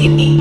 sini. 0.00 0.32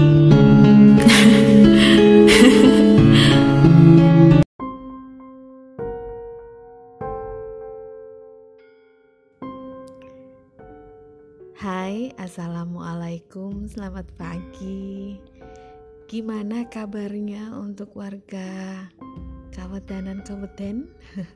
Hai, 11.59 12.15
assalamualaikum, 12.15 13.67
selamat 13.67 14.07
pagi. 14.15 15.19
Gimana 16.07 16.63
kabarnya 16.71 17.51
untuk 17.59 17.99
warga 17.99 18.87
Kawedanan 19.51 20.23
Kabupaten? 20.23 20.87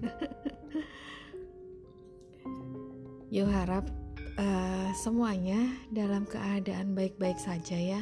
Yo 3.35 3.51
harap 3.51 4.02
uh, 4.37 4.89
semuanya 4.97 5.59
dalam 5.93 6.25
keadaan 6.25 6.97
baik-baik 6.97 7.37
saja 7.37 7.77
ya. 7.77 8.01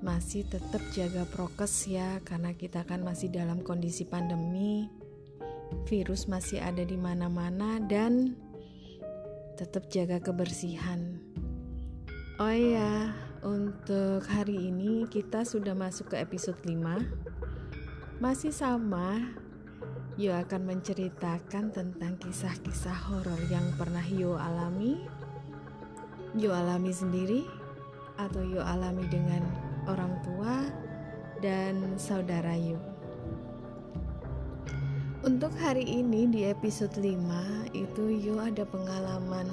Masih 0.00 0.48
tetap 0.48 0.80
jaga 0.96 1.28
prokes 1.28 1.84
ya 1.84 2.24
karena 2.24 2.56
kita 2.56 2.88
kan 2.88 3.04
masih 3.04 3.28
dalam 3.28 3.60
kondisi 3.60 4.08
pandemi. 4.08 4.88
Virus 5.86 6.26
masih 6.26 6.58
ada 6.58 6.82
di 6.82 6.98
mana-mana 6.98 7.78
dan 7.84 8.34
tetap 9.60 9.86
jaga 9.92 10.18
kebersihan. 10.18 11.20
Oh 12.40 12.48
iya, 12.48 13.12
untuk 13.44 14.24
hari 14.24 14.72
ini 14.72 15.04
kita 15.12 15.44
sudah 15.44 15.76
masuk 15.76 16.16
ke 16.16 16.16
episode 16.16 16.56
5. 16.64 18.24
Masih 18.24 18.48
sama, 18.48 19.36
Yo 20.16 20.32
akan 20.36 20.68
menceritakan 20.68 21.72
tentang 21.72 22.16
kisah-kisah 22.20 22.96
horor 23.08 23.40
yang 23.52 23.64
pernah 23.76 24.04
Yo 24.04 24.40
alami, 24.40 25.04
Yo 26.38 26.54
alami 26.54 26.94
sendiri, 26.94 27.42
atau 28.14 28.38
Yo 28.46 28.62
alami 28.62 29.02
dengan 29.10 29.42
orang 29.90 30.14
tua 30.22 30.70
dan 31.42 31.98
saudara 31.98 32.54
Yo. 32.54 32.78
Untuk 35.26 35.50
hari 35.58 35.82
ini 35.82 36.30
di 36.30 36.46
episode 36.46 36.94
5 37.02 37.74
itu 37.74 38.04
Yo 38.14 38.38
ada 38.38 38.62
pengalaman 38.62 39.50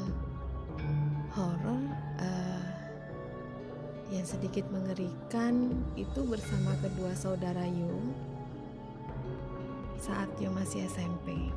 horor 1.33 1.81
uh, 2.21 2.65
yang 4.13 4.29
sedikit 4.29 4.69
mengerikan 4.69 5.81
itu 5.97 6.21
bersama 6.29 6.77
kedua 6.77 7.09
saudara 7.17 7.65
Yo 7.65 7.89
saat 9.97 10.29
Yo 10.37 10.53
masih 10.53 10.85
SMP. 10.85 11.49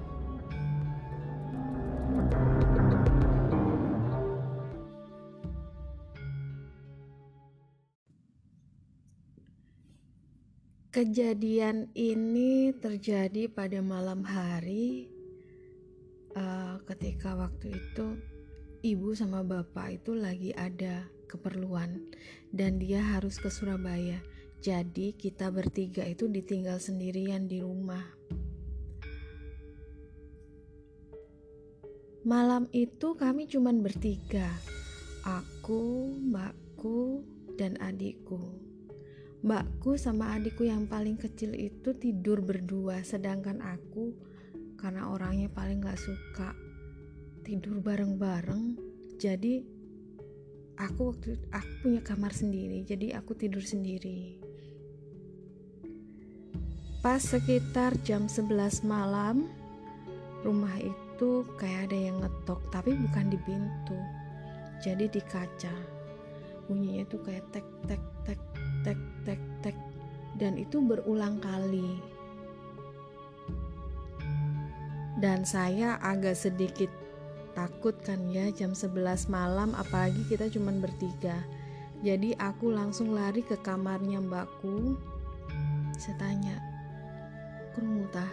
Kejadian 11.01 11.89
ini 11.97 12.77
terjadi 12.77 13.49
pada 13.49 13.81
malam 13.81 14.21
hari 14.21 15.09
uh, 16.37 16.77
ketika 16.85 17.33
waktu 17.33 17.73
itu 17.73 18.21
ibu 18.85 19.17
sama 19.17 19.41
bapak 19.41 19.97
itu 19.97 20.13
lagi 20.13 20.53
ada 20.53 21.09
keperluan 21.25 22.05
dan 22.53 22.77
dia 22.77 23.01
harus 23.01 23.41
ke 23.41 23.49
Surabaya. 23.49 24.21
Jadi 24.61 25.17
kita 25.17 25.49
bertiga 25.49 26.05
itu 26.05 26.29
ditinggal 26.29 26.77
sendirian 26.77 27.49
di 27.49 27.65
rumah. 27.65 28.05
Malam 32.29 32.69
itu 32.77 33.17
kami 33.17 33.49
cuman 33.49 33.81
bertiga. 33.81 34.53
Aku, 35.25 36.13
mbakku, 36.29 37.25
dan 37.57 37.81
adikku. 37.81 38.70
Mbakku 39.41 39.97
sama 39.97 40.37
adikku 40.37 40.69
yang 40.69 40.85
paling 40.85 41.17
kecil 41.17 41.57
itu 41.57 41.97
tidur 41.97 42.45
berdua, 42.45 43.01
sedangkan 43.01 43.65
aku 43.65 44.13
karena 44.77 45.09
orangnya 45.09 45.49
paling 45.49 45.81
gak 45.81 45.97
suka 45.97 46.53
tidur 47.41 47.81
bareng-bareng, 47.81 48.77
jadi 49.17 49.65
aku 50.77 51.01
waktu 51.17 51.41
aku 51.49 51.73
punya 51.81 52.05
kamar 52.05 52.37
sendiri, 52.37 52.85
jadi 52.85 53.17
aku 53.17 53.33
tidur 53.33 53.65
sendiri. 53.65 54.37
Pas 57.01 57.25
sekitar 57.25 57.97
jam 58.05 58.29
11 58.29 58.85
malam, 58.85 59.49
rumah 60.45 60.77
itu 60.85 61.49
kayak 61.57 61.89
ada 61.89 61.97
yang 61.97 62.21
ngetok, 62.21 62.61
tapi 62.69 62.93
bukan 62.93 63.33
di 63.33 63.41
pintu, 63.41 63.97
jadi 64.85 65.09
di 65.09 65.21
kaca. 65.25 65.73
Bunyinya 66.69 67.09
tuh 67.09 67.25
kayak 67.25 67.49
tek 67.57 67.65
tek 67.89 68.05
tek 68.29 68.50
tek 69.27 69.41
tek. 69.61 69.77
Dan 70.37 70.57
itu 70.57 70.81
berulang 70.81 71.43
kali. 71.43 72.01
Dan 75.21 75.45
saya 75.45 76.01
agak 76.01 76.39
sedikit 76.39 76.89
takut 77.53 77.93
kan 78.01 78.31
ya 78.33 78.49
jam 78.55 78.73
11 78.73 79.29
malam 79.29 79.77
apalagi 79.77 80.25
kita 80.33 80.49
cuman 80.49 80.81
bertiga. 80.81 81.45
Jadi 82.01 82.33
aku 82.41 82.73
langsung 82.73 83.13
lari 83.13 83.45
ke 83.45 83.61
kamarnya 83.61 84.25
mbakku. 84.25 84.97
Saya 86.01 86.17
tanya 86.17 86.57
kerungu 87.77 88.09
tah 88.11 88.33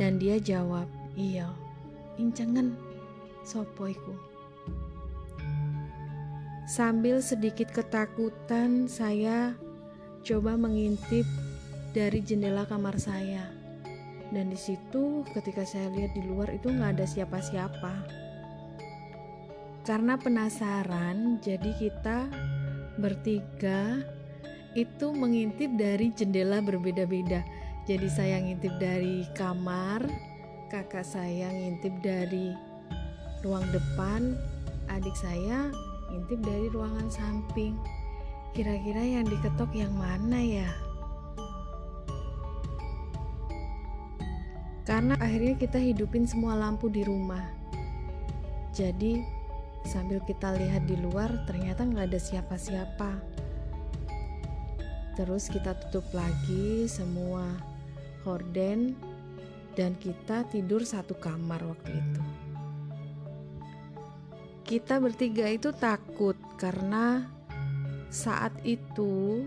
dan 0.00 0.16
dia 0.16 0.40
jawab 0.40 0.88
iya 1.12 1.44
incengen 2.16 2.72
sopoiku 3.44 4.16
Sambil 6.70 7.18
sedikit 7.18 7.66
ketakutan, 7.74 8.86
saya 8.86 9.58
coba 10.22 10.54
mengintip 10.54 11.26
dari 11.90 12.22
jendela 12.22 12.62
kamar 12.62 12.94
saya. 12.94 13.42
Dan 14.30 14.54
di 14.54 14.58
situ 14.70 15.26
ketika 15.34 15.66
saya 15.66 15.90
lihat 15.90 16.14
di 16.14 16.22
luar 16.22 16.46
itu 16.54 16.70
nggak 16.70 16.94
ada 16.94 17.06
siapa-siapa. 17.10 17.94
Karena 19.82 20.14
penasaran, 20.14 21.42
jadi 21.42 21.74
kita 21.74 22.30
bertiga 23.02 24.06
itu 24.78 25.10
mengintip 25.10 25.74
dari 25.74 26.14
jendela 26.14 26.62
berbeda-beda. 26.62 27.42
Jadi 27.90 28.06
saya 28.06 28.38
ngintip 28.38 28.78
dari 28.78 29.26
kamar, 29.34 30.06
kakak 30.70 31.02
saya 31.02 31.50
ngintip 31.50 31.98
dari 31.98 32.54
ruang 33.42 33.66
depan, 33.74 34.38
adik 34.86 35.18
saya 35.18 35.89
ngintip 36.10 36.42
dari 36.42 36.66
ruangan 36.68 37.08
samping. 37.08 37.78
Kira-kira 38.50 39.00
yang 39.00 39.24
diketok 39.30 39.70
yang 39.78 39.94
mana 39.94 40.42
ya? 40.42 40.70
Karena 44.82 45.14
akhirnya 45.22 45.54
kita 45.54 45.78
hidupin 45.78 46.26
semua 46.26 46.58
lampu 46.58 46.90
di 46.90 47.06
rumah. 47.06 47.46
Jadi 48.74 49.22
sambil 49.86 50.18
kita 50.26 50.50
lihat 50.58 50.82
di 50.90 50.98
luar 50.98 51.46
ternyata 51.46 51.86
nggak 51.86 52.10
ada 52.10 52.18
siapa-siapa. 52.18 53.10
Terus 55.14 55.46
kita 55.46 55.78
tutup 55.78 56.10
lagi 56.10 56.90
semua 56.90 57.54
horden 58.26 58.98
dan 59.78 59.94
kita 59.94 60.42
tidur 60.50 60.82
satu 60.82 61.14
kamar 61.14 61.62
waktu 61.62 61.94
itu 61.94 62.39
kita 64.70 65.02
bertiga 65.02 65.50
itu 65.50 65.74
takut 65.74 66.38
karena 66.54 67.26
saat 68.06 68.54
itu 68.62 69.42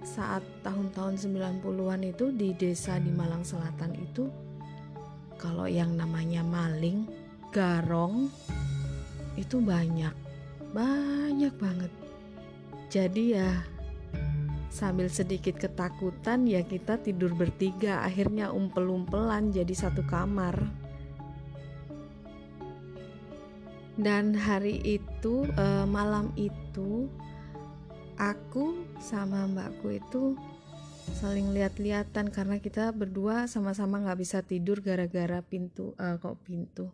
saat 0.00 0.40
tahun-tahun 0.64 1.20
90-an 1.20 2.00
itu 2.08 2.32
di 2.32 2.56
desa 2.56 2.96
di 2.96 3.12
Malang 3.12 3.44
Selatan 3.44 3.92
itu 4.00 4.32
kalau 5.36 5.68
yang 5.68 5.92
namanya 5.92 6.40
maling, 6.40 7.04
garong 7.52 8.32
itu 9.36 9.60
banyak. 9.60 10.16
Banyak 10.72 11.52
banget. 11.60 11.92
Jadi 12.88 13.36
ya 13.36 13.60
sambil 14.72 15.12
sedikit 15.12 15.60
ketakutan 15.60 16.48
ya 16.48 16.64
kita 16.64 16.96
tidur 16.96 17.36
bertiga 17.36 18.00
akhirnya 18.08 18.48
umpel-umpelan 18.56 19.52
jadi 19.52 19.74
satu 19.76 20.00
kamar. 20.08 20.79
Dan 24.00 24.32
hari 24.32 24.80
itu 24.80 25.44
uh, 25.60 25.84
malam 25.84 26.32
itu 26.40 27.06
aku 28.16 28.80
sama 29.00 29.44
mbakku 29.44 29.96
itu 29.96 30.36
saling 31.20 31.52
lihat-lihatan 31.52 32.32
karena 32.32 32.56
kita 32.60 32.92
berdua 32.96 33.44
sama-sama 33.44 34.00
nggak 34.00 34.20
bisa 34.20 34.40
tidur 34.40 34.80
gara-gara 34.80 35.44
pintu 35.44 35.92
uh, 36.00 36.16
kok 36.16 36.40
pintu 36.44 36.88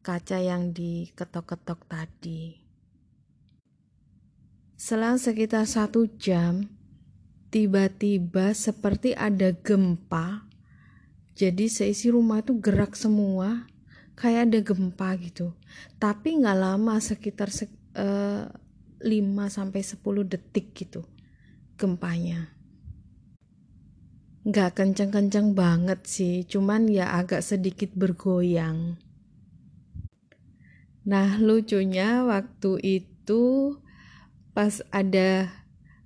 kaca 0.00 0.40
yang 0.40 0.72
diketok-ketok 0.72 1.80
tadi. 1.84 2.56
Selang 4.80 5.20
sekitar 5.20 5.68
satu 5.68 6.08
jam, 6.16 6.72
tiba-tiba 7.52 8.56
seperti 8.56 9.12
ada 9.12 9.52
gempa 9.52 10.48
jadi 11.40 11.72
seisi 11.72 12.12
rumah 12.12 12.44
itu 12.44 12.52
gerak 12.60 12.92
semua 12.92 13.64
kayak 14.20 14.52
ada 14.52 14.60
gempa 14.60 15.16
gitu. 15.16 15.56
Tapi 15.96 16.44
nggak 16.44 16.58
lama 16.60 17.00
sekitar 17.00 17.48
se 17.48 17.72
uh, 17.96 18.44
5 19.00 19.08
sampai 19.48 19.80
10 19.80 20.28
detik 20.28 20.76
gitu 20.76 21.08
gempanya. 21.80 22.52
Nggak 24.44 24.76
kenceng-kenceng 24.76 25.56
banget 25.56 26.04
sih 26.04 26.44
cuman 26.44 26.84
ya 26.92 27.16
agak 27.16 27.40
sedikit 27.40 27.96
bergoyang. 27.96 29.00
Nah 31.08 31.40
lucunya 31.40 32.20
waktu 32.28 32.76
itu 33.00 33.76
pas 34.52 34.84
ada 34.92 35.48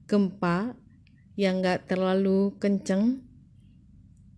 gempa 0.07 0.79
yang 1.35 1.59
nggak 1.59 1.91
terlalu 1.91 2.55
kenceng 2.63 3.27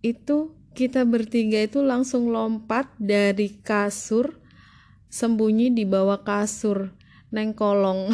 itu 0.01 0.56
kita 0.77 1.09
bertiga 1.09 1.65
itu 1.65 1.81
langsung 1.81 2.29
lompat 2.29 2.85
dari 3.01 3.49
kasur 3.65 4.37
sembunyi 5.09 5.73
di 5.73 5.89
bawah 5.89 6.21
kasur 6.21 6.93
neng 7.33 7.57
kolong. 7.57 8.13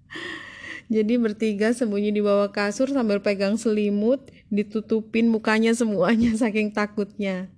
Jadi 0.94 1.20
bertiga 1.20 1.76
sembunyi 1.76 2.08
di 2.08 2.24
bawah 2.24 2.48
kasur 2.56 2.88
sambil 2.88 3.20
pegang 3.20 3.60
selimut 3.60 4.32
ditutupin 4.48 5.28
mukanya 5.28 5.76
semuanya 5.76 6.32
saking 6.40 6.72
takutnya. 6.72 7.52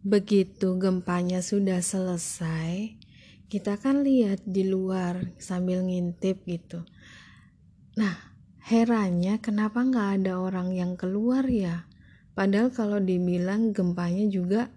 Begitu 0.00 0.80
gempanya 0.80 1.44
sudah 1.44 1.84
selesai 1.84 2.96
kita 3.52 3.76
kan 3.76 4.00
lihat 4.00 4.40
di 4.48 4.64
luar 4.64 5.36
sambil 5.36 5.84
ngintip 5.84 6.40
gitu. 6.48 6.88
Nah 8.00 8.31
Herannya 8.62 9.42
kenapa 9.42 9.82
nggak 9.82 10.22
ada 10.22 10.38
orang 10.38 10.70
yang 10.70 10.94
keluar 10.94 11.42
ya? 11.50 11.90
Padahal 12.38 12.70
kalau 12.70 13.02
dibilang 13.02 13.74
gempanya 13.74 14.22
juga 14.30 14.70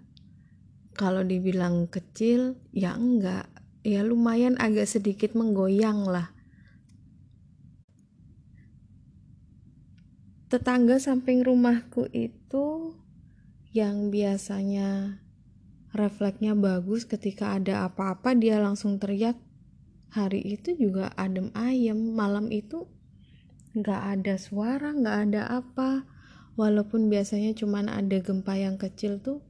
kalau 0.98 1.22
dibilang 1.22 1.86
kecil 1.86 2.58
ya 2.74 2.98
enggak. 2.98 3.46
Ya 3.86 4.02
lumayan 4.02 4.58
agak 4.58 4.90
sedikit 4.90 5.38
menggoyang 5.38 6.02
lah. 6.02 6.34
Tetangga 10.50 10.98
samping 10.98 11.46
rumahku 11.46 12.10
itu 12.10 12.98
yang 13.70 14.10
biasanya 14.10 15.22
refleksnya 15.94 16.58
bagus 16.58 17.06
ketika 17.06 17.54
ada 17.54 17.86
apa-apa 17.86 18.34
dia 18.34 18.58
langsung 18.58 18.98
teriak. 18.98 19.38
Hari 20.10 20.42
itu 20.42 20.74
juga 20.74 21.14
adem 21.14 21.54
ayem 21.54 22.18
malam 22.18 22.50
itu 22.50 22.95
nggak 23.76 24.02
ada 24.16 24.34
suara 24.40 24.96
nggak 24.96 25.18
ada 25.30 25.42
apa. 25.60 26.08
Walaupun 26.56 27.12
biasanya 27.12 27.52
cuman 27.52 27.92
ada 27.92 28.16
gempa 28.24 28.56
yang 28.56 28.80
kecil 28.80 29.20
tuh 29.20 29.44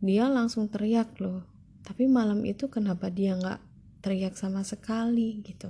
dia 0.00 0.24
langsung 0.32 0.72
teriak 0.72 1.12
loh. 1.20 1.44
Tapi 1.84 2.08
malam 2.08 2.40
itu 2.48 2.72
kenapa 2.72 3.12
dia 3.12 3.36
nggak 3.36 3.60
teriak 4.00 4.32
sama 4.40 4.64
sekali 4.64 5.44
gitu? 5.44 5.68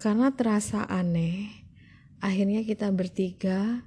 Karena 0.00 0.32
terasa 0.32 0.88
aneh 0.88 1.68
akhirnya 2.24 2.64
kita 2.64 2.88
bertiga 2.90 3.84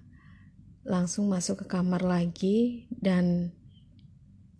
langsung 0.85 1.29
masuk 1.29 1.65
ke 1.65 1.77
kamar 1.77 2.01
lagi 2.01 2.89
dan 2.89 3.53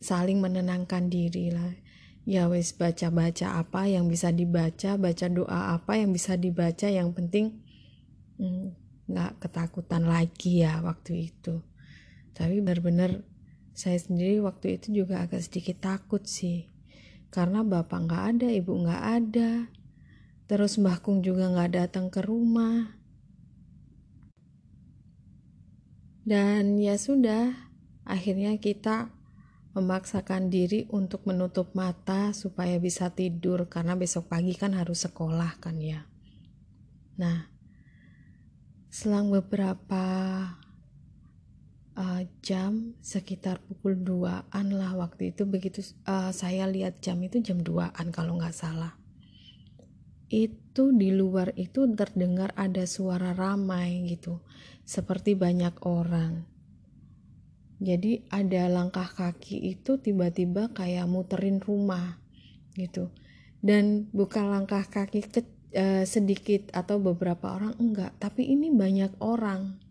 saling 0.02 0.42
menenangkan 0.42 1.10
diri 1.10 1.54
lah 1.54 1.81
ya 2.22 2.46
wes 2.46 2.78
baca-baca 2.78 3.58
apa 3.58 3.90
yang 3.90 4.06
bisa 4.06 4.30
dibaca 4.30 4.94
baca 4.94 5.26
doa 5.26 5.74
apa 5.74 5.98
yang 5.98 6.14
bisa 6.14 6.38
dibaca 6.38 6.86
yang 6.86 7.18
penting 7.18 7.58
hmm, 8.38 8.78
nggak 9.10 9.32
hmm, 9.34 9.40
ketakutan 9.42 10.04
lagi 10.06 10.62
ya 10.62 10.82
waktu 10.86 11.34
itu. 11.34 11.66
Tapi 12.32 12.62
benar-benar 12.62 13.26
saya 13.74 13.98
sendiri 13.98 14.40
waktu 14.44 14.78
itu 14.78 15.04
juga 15.04 15.26
agak 15.26 15.42
sedikit 15.42 15.82
takut 15.82 16.24
sih. 16.26 16.70
Karena 17.32 17.64
bapak 17.64 18.10
nggak 18.10 18.24
ada 18.38 18.48
ibu 18.52 18.74
nggak 18.76 19.04
ada 19.04 19.52
terus 20.52 20.76
mbah 20.76 21.00
kung 21.00 21.24
juga 21.24 21.48
nggak 21.48 21.72
datang 21.74 22.12
ke 22.12 22.20
rumah. 22.22 23.00
Dan 26.22 26.78
ya 26.78 27.02
sudah 27.02 27.56
akhirnya 28.06 28.60
kita 28.62 29.10
memaksakan 29.72 30.52
diri 30.52 30.84
untuk 30.92 31.24
menutup 31.24 31.72
mata 31.72 32.36
supaya 32.36 32.76
bisa 32.76 33.08
tidur 33.16 33.72
karena 33.72 33.96
besok 33.96 34.28
pagi 34.28 34.52
kan 34.52 34.76
harus 34.76 35.08
sekolah 35.08 35.64
kan 35.64 35.80
ya. 35.80 36.04
Nah, 37.16 37.48
selang 38.92 39.32
beberapa 39.32 40.04
uh, 41.96 42.22
jam 42.44 43.00
sekitar 43.00 43.64
pukul 43.64 43.96
2-an 44.04 44.68
lah 44.76 44.92
waktu 45.00 45.32
itu 45.32 45.48
begitu 45.48 45.80
uh, 46.04 46.36
saya 46.36 46.68
lihat 46.68 47.00
jam 47.00 47.24
itu 47.24 47.40
jam 47.40 47.64
2-an 47.64 48.12
kalau 48.12 48.36
nggak 48.36 48.56
salah. 48.56 49.00
Itu 50.28 50.92
di 50.96 51.16
luar 51.16 51.56
itu 51.56 51.88
terdengar 51.96 52.52
ada 52.60 52.84
suara 52.84 53.32
ramai 53.32 54.04
gitu, 54.08 54.44
seperti 54.84 55.36
banyak 55.36 55.80
orang 55.84 56.51
jadi 57.82 58.22
ada 58.30 58.70
langkah 58.70 59.10
kaki 59.10 59.74
itu 59.74 59.98
tiba-tiba 59.98 60.70
kayak 60.70 61.10
muterin 61.10 61.58
rumah 61.58 62.22
gitu. 62.78 63.10
Dan 63.58 64.06
bukan 64.14 64.54
langkah 64.54 64.86
kaki 64.86 65.26
ke, 65.26 65.42
uh, 65.74 66.06
sedikit 66.06 66.70
atau 66.78 67.02
beberapa 67.02 67.58
orang 67.58 67.74
enggak. 67.82 68.14
Tapi 68.22 68.54
ini 68.54 68.70
banyak 68.70 69.18
orang. 69.18 69.82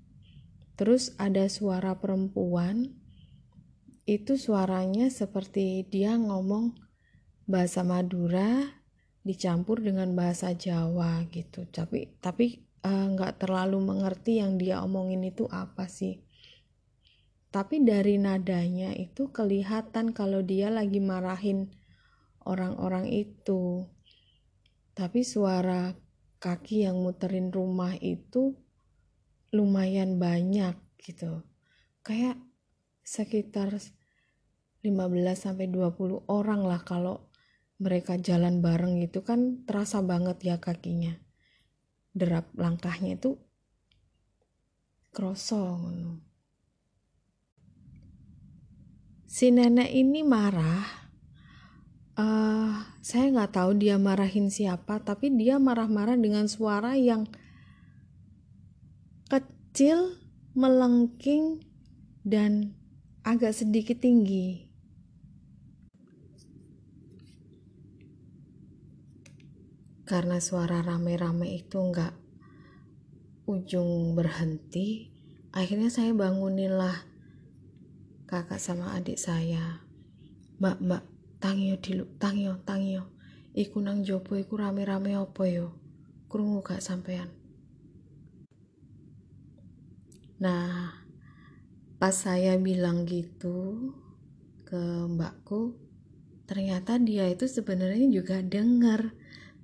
Terus 0.79 1.19
ada 1.19 1.51
suara 1.51 1.99
perempuan 1.99 2.95
itu 4.07 4.39
suaranya 4.39 5.11
seperti 5.11 5.83
dia 5.91 6.15
ngomong 6.15 6.79
bahasa 7.51 7.83
Madura 7.83 8.71
dicampur 9.27 9.83
dengan 9.83 10.15
bahasa 10.15 10.55
Jawa 10.55 11.27
gitu. 11.35 11.67
Tapi 11.67 12.23
tapi 12.23 12.63
uh, 12.87 13.19
nggak 13.19 13.43
terlalu 13.43 13.83
mengerti 13.83 14.39
yang 14.39 14.63
dia 14.63 14.79
omongin 14.79 15.27
itu 15.27 15.51
apa 15.51 15.91
sih 15.91 16.30
tapi 17.51 17.83
dari 17.83 18.15
nadanya 18.15 18.95
itu 18.95 19.35
kelihatan 19.35 20.15
kalau 20.15 20.39
dia 20.39 20.71
lagi 20.71 21.03
marahin 21.03 21.75
orang-orang 22.47 23.11
itu. 23.11 23.91
Tapi 24.95 25.27
suara 25.27 25.91
kaki 26.39 26.87
yang 26.87 27.03
muterin 27.03 27.51
rumah 27.51 27.99
itu 27.99 28.55
lumayan 29.51 30.23
banyak 30.23 30.79
gitu. 31.03 31.43
Kayak 32.07 32.39
sekitar 33.03 33.75
15 34.87 34.87
sampai 35.35 35.67
20 35.67 36.31
orang 36.31 36.63
lah 36.63 36.87
kalau 36.87 37.27
mereka 37.83 38.15
jalan 38.15 38.63
bareng 38.63 39.03
itu 39.03 39.27
kan 39.27 39.67
terasa 39.67 39.99
banget 40.07 40.39
ya 40.47 40.57
kakinya. 40.63 41.19
Derap 42.15 42.47
langkahnya 42.55 43.19
itu 43.19 43.43
krosong 45.11 46.30
si 49.31 49.55
nenek 49.55 49.87
ini 49.95 50.27
marah 50.27 50.83
uh, 52.19 52.83
saya 52.99 53.31
nggak 53.31 53.55
tahu 53.55 53.79
dia 53.79 53.95
marahin 53.95 54.51
siapa 54.51 54.99
tapi 54.99 55.31
dia 55.31 55.63
marah-marah 55.63 56.19
dengan 56.19 56.51
suara 56.51 56.99
yang 56.99 57.31
kecil 59.31 60.19
melengking 60.59 61.63
dan 62.27 62.75
agak 63.23 63.55
sedikit 63.55 64.03
tinggi. 64.03 64.67
Karena 70.11 70.43
suara 70.43 70.83
rame-rame 70.83 71.55
itu 71.55 71.79
nggak 71.79 72.19
ujung 73.47 74.19
berhenti 74.19 75.07
akhirnya 75.55 75.91
saya 75.91 76.11
bangunin 76.15 76.75
lah 76.75 77.10
kakak 78.31 78.63
sama 78.63 78.95
adik 78.95 79.19
saya. 79.19 79.83
Mbak 80.63 80.79
mbak 80.87 81.03
tangyo 81.43 81.75
dilu 81.83 82.07
tangyo 82.23 82.63
tangyo 82.63 83.11
iku 83.59 83.83
nang 83.83 84.07
jopo 84.07 84.39
iku 84.39 84.55
rame-rame 84.55 85.19
opo 85.19 85.43
yo? 85.51 85.75
Krungu 86.31 86.63
gak 86.63 86.79
sampean. 86.79 87.27
Nah 90.39 90.95
pas 91.99 92.15
saya 92.15 92.55
bilang 92.55 93.03
gitu 93.03 93.91
ke 94.63 94.79
mbakku 95.11 95.75
ternyata 96.47 97.03
dia 97.03 97.27
itu 97.27 97.51
sebenarnya 97.51 98.07
juga 98.15 98.47
denger 98.47 99.11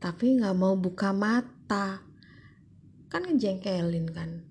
tapi 0.03 0.43
nggak 0.43 0.59
mau 0.59 0.75
buka 0.75 1.15
mata. 1.15 2.03
Kan 3.07 3.31
ngejengkelin 3.31 4.11
kan 4.11 4.46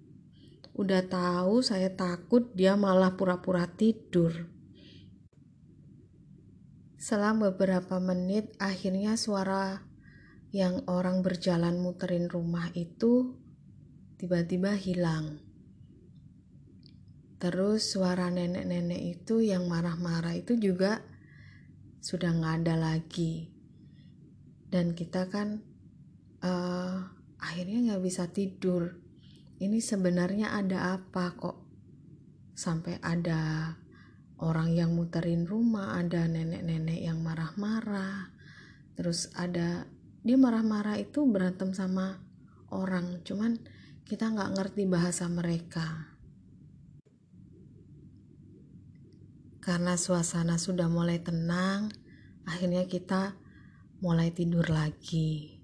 Udah 0.75 1.07
tahu 1.07 1.63
saya 1.63 1.95
takut 1.95 2.51
dia 2.51 2.75
malah 2.75 3.15
pura-pura 3.15 3.63
tidur. 3.65 4.51
Selang 6.99 7.39
beberapa 7.39 7.97
menit 8.03 8.51
akhirnya 8.59 9.15
suara 9.15 9.81
yang 10.51 10.83
orang 10.91 11.23
berjalan 11.23 11.79
muterin 11.79 12.27
rumah 12.27 12.71
itu 12.75 13.39
tiba-tiba 14.19 14.75
hilang. 14.75 15.45
terus 17.45 17.93
suara 17.93 18.31
nenek-nenek 18.31 19.21
itu 19.21 19.43
yang 19.43 19.67
marah-marah 19.67 20.33
itu 20.33 20.55
juga 20.55 21.03
sudah 21.99 22.33
nggak 22.33 22.55
ada 22.65 22.75
lagi 22.79 23.53
dan 24.73 24.97
kita 24.97 25.29
kan 25.29 25.61
uh, 26.41 27.05
akhirnya 27.37 27.91
nggak 27.91 28.01
bisa 28.01 28.31
tidur 28.33 28.97
ini 29.59 29.79
sebenarnya 29.79 30.51
ada 30.51 30.99
apa 30.99 31.31
kok? 31.35 31.57
Sampai 32.55 32.99
ada 32.99 33.71
orang 34.43 34.75
yang 34.75 34.91
muterin 34.95 35.47
rumah 35.47 35.95
ada 35.95 36.27
nenek-nenek 36.27 36.99
yang 36.99 37.23
marah-marah. 37.23 38.31
Terus 38.95 39.31
ada 39.35 39.87
dia 40.25 40.35
marah-marah 40.35 40.99
itu 40.99 41.23
berantem 41.29 41.71
sama 41.71 42.19
orang 42.73 43.21
cuman 43.23 43.61
kita 44.03 44.31
nggak 44.33 44.53
ngerti 44.59 44.83
bahasa 44.89 45.29
mereka. 45.31 46.11
Karena 49.63 49.97
suasana 49.97 50.59
sudah 50.59 50.91
mulai 50.91 51.23
tenang 51.23 51.89
akhirnya 52.45 52.85
kita 52.85 53.39
mulai 54.03 54.29
tidur 54.35 54.67
lagi. 54.67 55.57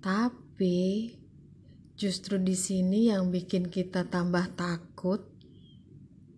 Tapi 0.00 1.19
justru 2.00 2.40
di 2.40 2.56
sini 2.56 3.12
yang 3.12 3.28
bikin 3.28 3.68
kita 3.68 4.08
tambah 4.08 4.56
takut 4.56 5.20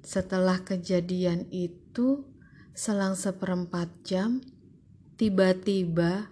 setelah 0.02 0.66
kejadian 0.66 1.47
itu 1.54 2.26
selang 2.75 3.14
seperempat 3.14 3.87
jam 4.02 4.42
tiba-tiba 5.14 6.26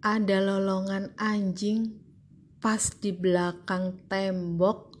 ada 0.00 0.38
lolongan 0.40 1.12
anjing 1.20 2.00
pas 2.64 2.80
di 2.96 3.12
belakang 3.12 4.00
tembok 4.08 4.96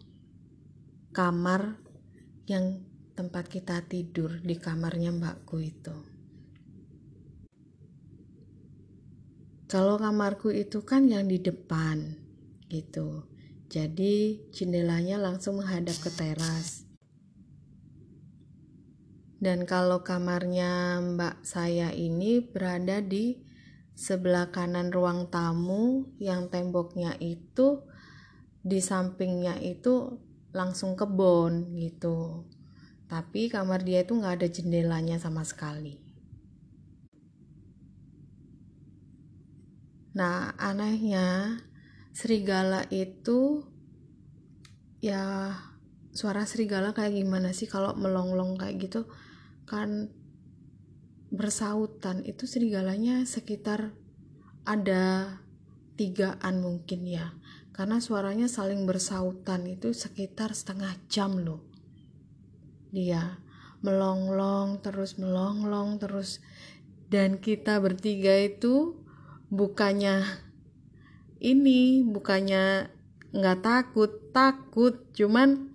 kamar 1.16 1.80
yang 2.44 2.76
tempat 3.16 3.48
kita 3.48 3.88
tidur 3.88 4.36
di 4.44 4.60
kamarnya 4.60 5.16
mbakku 5.16 5.64
itu. 5.64 5.96
Kalau 9.64 9.96
kamarku 9.96 10.52
itu 10.52 10.84
kan 10.84 11.08
yang 11.08 11.24
di 11.24 11.40
depan 11.40 12.21
gitu. 12.72 13.28
Jadi 13.68 14.48
jendelanya 14.48 15.20
langsung 15.20 15.60
menghadap 15.60 15.92
ke 16.00 16.08
teras. 16.08 16.88
Dan 19.36 19.68
kalau 19.68 20.00
kamarnya 20.00 21.04
mbak 21.04 21.44
saya 21.44 21.92
ini 21.92 22.40
berada 22.40 23.04
di 23.04 23.36
sebelah 23.92 24.48
kanan 24.48 24.88
ruang 24.88 25.28
tamu 25.28 26.08
yang 26.16 26.48
temboknya 26.48 27.12
itu 27.20 27.84
di 28.64 28.80
sampingnya 28.80 29.60
itu 29.60 30.16
langsung 30.56 30.96
kebun 30.96 31.76
gitu 31.76 32.48
tapi 33.12 33.52
kamar 33.52 33.84
dia 33.84 34.08
itu 34.08 34.16
nggak 34.16 34.40
ada 34.40 34.48
jendelanya 34.48 35.20
sama 35.20 35.44
sekali. 35.44 36.00
Nah, 40.16 40.56
anehnya 40.56 41.60
serigala 42.12 42.84
itu 42.92 43.64
ya 45.00 45.56
suara 46.12 46.44
serigala 46.44 46.92
kayak 46.92 47.16
gimana 47.16 47.56
sih 47.56 47.66
kalau 47.66 47.96
melonglong 47.96 48.60
kayak 48.60 48.78
gitu? 48.78 49.08
Kan 49.64 50.12
bersautan 51.32 52.20
itu 52.28 52.44
serigalanya 52.44 53.24
sekitar 53.24 53.96
ada 54.68 55.40
tigaan 55.96 56.60
mungkin 56.60 57.08
ya. 57.08 57.32
Karena 57.72 58.04
suaranya 58.04 58.52
saling 58.52 58.84
bersautan 58.84 59.64
itu 59.64 59.96
sekitar 59.96 60.52
setengah 60.52 60.92
jam 61.08 61.40
loh. 61.40 61.64
Dia 62.92 63.40
melonglong 63.80 64.84
terus 64.84 65.16
melonglong 65.16 65.96
terus. 65.96 66.44
Dan 67.08 67.40
kita 67.40 67.80
bertiga 67.80 68.36
itu 68.36 69.00
bukannya 69.48 70.24
ini 71.42 72.06
bukannya 72.06 72.86
nggak 73.34 73.58
takut 73.66 74.30
takut 74.30 75.10
cuman 75.10 75.74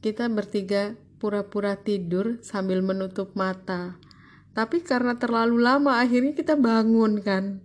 kita 0.00 0.32
bertiga 0.32 0.96
pura-pura 1.20 1.76
tidur 1.76 2.40
sambil 2.40 2.80
menutup 2.80 3.36
mata 3.36 4.00
tapi 4.56 4.80
karena 4.80 5.20
terlalu 5.20 5.60
lama 5.60 6.00
akhirnya 6.00 6.32
kita 6.32 6.56
bangun 6.56 7.20
kan 7.20 7.60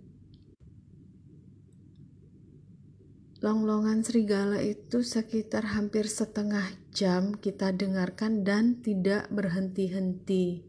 Longlongan 3.42 4.06
serigala 4.06 4.62
itu 4.62 5.02
sekitar 5.02 5.74
hampir 5.74 6.06
setengah 6.06 6.62
jam 6.94 7.34
kita 7.34 7.74
dengarkan 7.74 8.46
dan 8.46 8.78
tidak 8.86 9.26
berhenti-henti. 9.34 10.62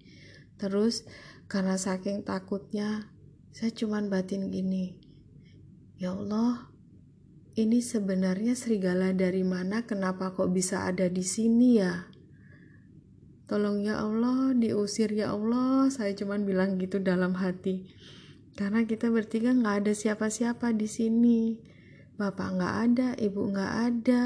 Terus 0.58 1.06
karena 1.46 1.78
saking 1.78 2.26
takutnya, 2.26 3.14
saya 3.54 3.70
cuman 3.70 4.10
batin 4.10 4.50
gini. 4.50 5.03
Ya 6.04 6.12
Allah, 6.12 6.68
ini 7.56 7.80
sebenarnya 7.80 8.60
serigala 8.60 9.16
dari 9.16 9.48
mana? 9.48 9.88
Kenapa 9.88 10.36
kok 10.36 10.52
bisa 10.52 10.84
ada 10.84 11.08
di 11.08 11.24
sini 11.24 11.80
ya? 11.80 12.12
Tolong 13.48 13.80
ya 13.88 14.04
Allah, 14.04 14.52
diusir 14.52 15.16
ya 15.16 15.32
Allah. 15.32 15.88
Saya 15.88 16.12
cuman 16.12 16.44
bilang 16.44 16.76
gitu 16.76 17.00
dalam 17.00 17.40
hati. 17.40 17.88
Karena 18.60 18.84
kita 18.84 19.08
bertiga 19.08 19.56
nggak 19.56 19.88
ada 19.88 19.94
siapa-siapa 19.96 20.76
di 20.76 20.92
sini 20.92 21.40
bapak 22.14 22.48
nggak 22.62 22.76
ada 22.86 23.08
ibu 23.18 23.42
nggak 23.50 23.74
ada 23.90 24.22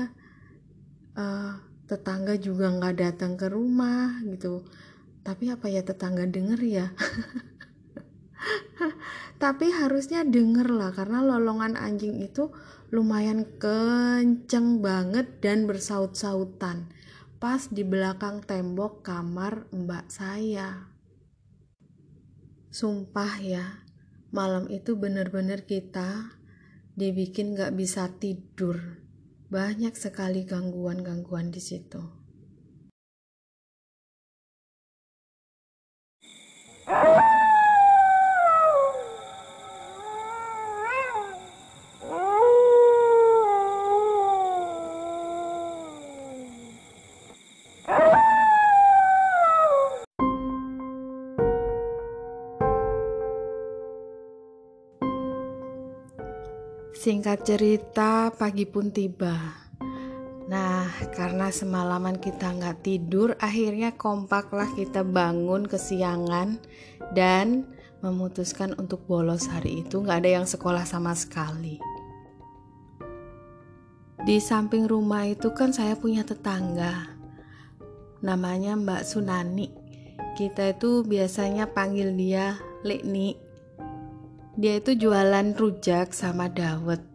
uh, 1.16 1.52
tetangga 1.88 2.36
juga 2.36 2.68
nggak 2.68 2.96
datang 3.00 3.40
ke 3.40 3.48
rumah 3.48 4.20
gitu 4.28 4.68
tapi 5.24 5.48
apa 5.52 5.72
ya 5.72 5.84
tetangga 5.88 6.28
denger 6.28 6.60
ya 6.68 6.88
tapi 9.44 9.74
harusnya 9.74 10.26
denger 10.28 10.70
lah 10.70 10.92
karena 10.94 11.26
lolongan 11.26 11.76
anjing 11.76 12.22
itu 12.22 12.54
lumayan 12.94 13.44
kenceng 13.58 14.80
banget 14.80 15.42
dan 15.44 15.68
bersaut-sautan 15.68 16.90
pas 17.38 17.70
di 17.70 17.86
belakang 17.86 18.42
tembok 18.42 19.06
kamar 19.06 19.70
mbak 19.70 20.10
saya 20.10 20.90
sumpah 22.74 23.34
ya 23.42 23.88
malam 24.32 24.68
itu 24.68 24.94
bener-bener 24.94 25.64
kita 25.64 26.38
dibikin 26.98 27.54
gak 27.54 27.78
bisa 27.78 28.10
tidur. 28.18 29.06
Banyak 29.48 29.94
sekali 29.94 30.44
gangguan-gangguan 30.44 31.54
di 31.54 31.62
situ. 31.62 32.02
Singkat 56.98 57.46
cerita, 57.46 58.34
pagi 58.34 58.66
pun 58.66 58.90
tiba. 58.90 59.38
Nah, 60.50 60.90
karena 61.14 61.54
semalaman 61.54 62.18
kita 62.18 62.58
nggak 62.58 62.82
tidur, 62.82 63.38
akhirnya 63.38 63.94
kompaklah 63.94 64.66
kita 64.74 65.06
bangun 65.06 65.70
kesiangan 65.70 66.58
dan 67.14 67.70
memutuskan 68.02 68.74
untuk 68.82 69.06
bolos 69.06 69.46
hari 69.46 69.86
itu. 69.86 70.02
Nggak 70.02 70.26
ada 70.26 70.32
yang 70.42 70.48
sekolah 70.50 70.90
sama 70.90 71.14
sekali. 71.14 71.78
Di 74.26 74.42
samping 74.42 74.90
rumah 74.90 75.30
itu 75.30 75.54
kan 75.54 75.78
saya 75.78 75.94
punya 75.94 76.26
tetangga, 76.26 77.14
namanya 78.26 78.74
Mbak 78.74 79.06
Sunani. 79.06 79.70
Kita 80.34 80.74
itu 80.74 81.06
biasanya 81.06 81.70
panggil 81.78 82.18
dia 82.18 82.58
Lekni 82.82 83.47
dia 84.58 84.82
itu 84.82 84.98
jualan 84.98 85.54
rujak 85.54 86.18
sama 86.18 86.50
dawet. 86.50 87.06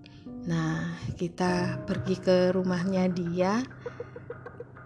Nah 0.46 0.94
kita 1.18 1.82
pergi 1.82 2.16
ke 2.22 2.54
rumahnya 2.54 3.10
dia. 3.10 3.66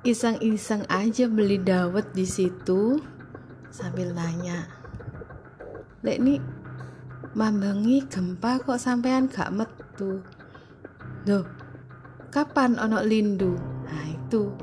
Iseng-iseng 0.07 0.89
aja 0.89 1.29
beli 1.29 1.61
dawet 1.61 2.15
di 2.17 2.25
situ 2.25 3.03
sambil 3.75 4.15
nanya 4.15 4.71
Lek 6.07 6.23
nih 6.23 6.39
mambangi 7.35 8.07
gempa 8.07 8.63
kok 8.63 8.79
sampean 8.79 9.27
gak 9.27 9.51
metu? 9.51 10.23
Loh, 11.27 11.43
kapan 12.31 12.79
ono 12.79 13.03
lindu? 13.03 13.59
Nah 13.91 14.05
itu 14.07 14.55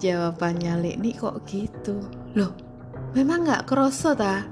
jawabannya 0.00 0.80
Lek 0.80 0.96
nih 0.96 1.14
kok 1.20 1.44
gitu? 1.44 2.00
Loh, 2.32 2.56
memang 3.12 3.44
gak 3.44 3.68
kroso 3.68 4.16
ta? 4.16 4.48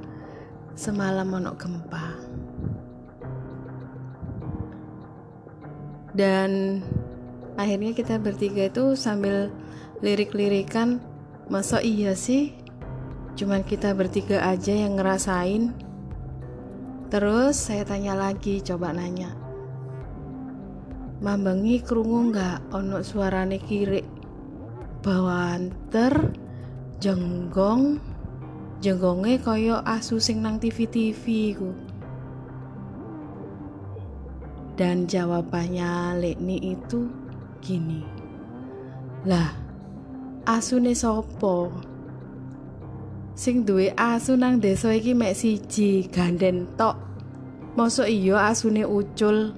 Semalam 0.76 1.32
ono 1.32 1.56
gempa 1.56 2.07
dan 6.18 6.82
akhirnya 7.54 7.94
kita 7.94 8.18
bertiga 8.18 8.66
itu 8.66 8.98
sambil 8.98 9.54
lirik-lirikan 10.02 10.98
masa 11.46 11.78
iya 11.78 12.18
sih? 12.18 12.58
Cuman 13.38 13.62
kita 13.62 13.94
bertiga 13.94 14.42
aja 14.42 14.74
yang 14.74 14.98
ngerasain. 14.98 15.70
Terus 17.08 17.54
saya 17.54 17.86
tanya 17.86 18.18
lagi 18.18 18.58
coba 18.66 18.90
nanya 18.90 19.48
mambengi 21.18 21.82
kerungu 21.82 22.30
nggak? 22.30 22.58
Ono 22.74 23.02
suarane 23.02 23.58
kiri 23.58 24.02
bawanter 25.02 26.34
jenggong 26.98 27.98
jenggongnya 28.78 29.42
koyo 29.42 29.76
asu 29.82 30.22
sing 30.22 30.42
nang 30.42 30.62
TV-TV 30.62 31.24
ku 31.58 31.70
dan 34.78 35.10
jawabannya 35.10 36.22
Lekni 36.22 36.78
itu 36.78 37.10
gini. 37.58 38.06
Lah 39.26 39.50
asune 40.46 40.94
sopo 40.94 41.74
sing 43.34 43.66
duwe 43.66 43.90
asu 43.98 44.38
nang 44.38 44.62
desa 44.62 44.94
iki 44.94 45.18
mek 45.18 45.34
siji 45.34 46.06
ganden 46.06 46.70
tok. 46.78 46.94
Mosok 47.74 48.06
iya 48.06 48.54
asune 48.54 48.86
ucul. 48.86 49.54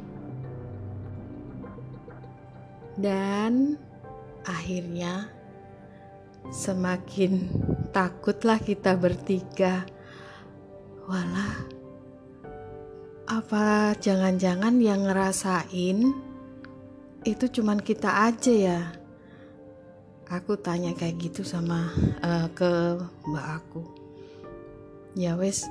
Dan 3.00 3.76
akhirnya 4.44 5.28
semakin 6.52 7.48
takutlah 7.92 8.60
kita 8.60 8.96
bertiga. 8.96 9.88
Walah 11.08 11.79
apa 13.30 13.94
jangan-jangan 14.02 14.82
yang 14.82 15.06
ngerasain 15.06 16.10
itu 17.22 17.44
cuman 17.46 17.78
kita 17.78 18.26
aja 18.26 18.50
ya? 18.50 18.80
Aku 20.26 20.58
tanya 20.58 20.90
kayak 20.98 21.30
gitu 21.30 21.46
sama 21.46 21.94
uh, 22.26 22.50
ke 22.50 22.98
mbak 23.30 23.46
aku. 23.62 23.86
Ya 25.14 25.38
wes 25.38 25.70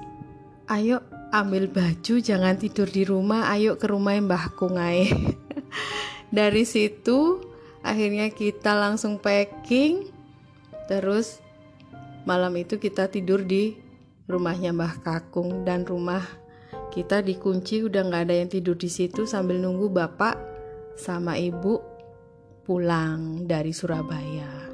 ayo 0.71 1.03
ambil 1.35 1.67
baju 1.67 2.23
jangan 2.23 2.55
tidur 2.55 2.87
di 2.87 3.03
rumah 3.03 3.51
ayo 3.51 3.75
ke 3.75 3.91
rumah 3.91 4.15
mbahku 4.15 4.71
ngai 4.71 5.11
dari 6.37 6.63
situ 6.63 7.43
akhirnya 7.83 8.31
kita 8.31 8.71
langsung 8.71 9.19
packing 9.19 10.07
terus 10.87 11.43
malam 12.23 12.55
itu 12.55 12.79
kita 12.79 13.09
tidur 13.09 13.41
di 13.41 13.73
rumahnya 14.29 14.75
Mbah 14.75 15.01
Kakung 15.01 15.65
dan 15.65 15.89
rumah 15.89 16.21
kita 16.89 17.21
dikunci 17.21 17.85
udah 17.85 18.01
nggak 18.09 18.23
ada 18.29 18.35
yang 18.41 18.49
tidur 18.49 18.73
di 18.73 18.89
situ 18.89 19.29
sambil 19.29 19.61
nunggu 19.61 19.93
bapak 19.93 20.35
sama 20.97 21.37
ibu 21.37 21.77
pulang 22.65 23.45
dari 23.45 23.73
Surabaya. 23.73 24.69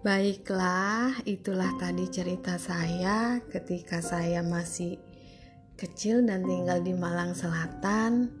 Baiklah, 0.00 1.20
itulah 1.28 1.76
tadi 1.76 2.08
cerita 2.08 2.56
saya 2.56 3.44
ketika 3.52 4.00
saya 4.00 4.40
masih 4.40 4.96
kecil 5.76 6.24
dan 6.24 6.40
tinggal 6.48 6.80
di 6.80 6.96
Malang 6.96 7.36
Selatan 7.36 8.32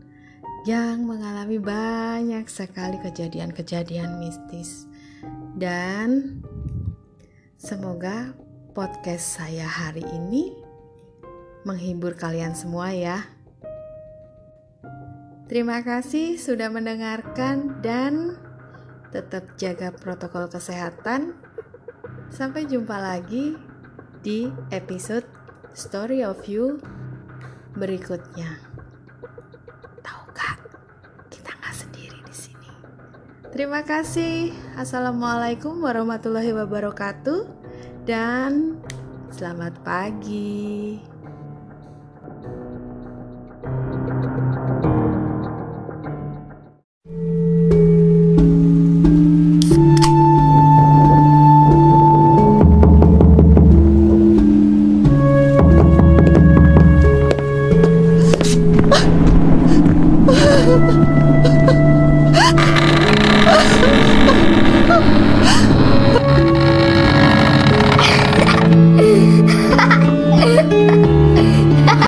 yang 0.64 1.04
mengalami 1.04 1.60
banyak 1.60 2.48
sekali 2.48 2.96
kejadian-kejadian 3.04 4.20
mistis. 4.20 4.88
Dan 5.56 6.40
semoga 7.60 8.32
podcast 8.72 9.40
saya 9.40 9.68
hari 9.68 10.04
ini 10.04 10.59
menghibur 11.64 12.16
kalian 12.16 12.56
semua 12.56 12.92
ya. 12.92 13.26
Terima 15.50 15.82
kasih 15.82 16.38
sudah 16.38 16.70
mendengarkan 16.70 17.82
dan 17.82 18.38
tetap 19.10 19.58
jaga 19.58 19.90
protokol 19.90 20.46
kesehatan. 20.46 21.34
Sampai 22.30 22.70
jumpa 22.70 22.94
lagi 22.94 23.58
di 24.22 24.46
episode 24.70 25.26
Story 25.74 26.22
of 26.22 26.46
You 26.46 26.78
berikutnya. 27.74 28.62
Tahukah 30.06 30.54
kita 31.34 31.50
nggak 31.50 31.74
sendiri 31.74 32.18
di 32.22 32.34
sini. 32.34 32.70
Terima 33.50 33.82
kasih. 33.82 34.54
Assalamualaikum 34.78 35.82
warahmatullahi 35.82 36.54
wabarakatuh 36.54 37.50
dan 38.06 38.78
selamat 39.34 39.82
pagi. 39.82 41.09